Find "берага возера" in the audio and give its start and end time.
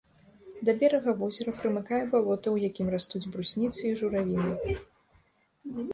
0.83-1.51